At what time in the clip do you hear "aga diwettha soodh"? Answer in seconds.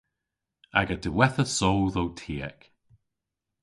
0.79-1.95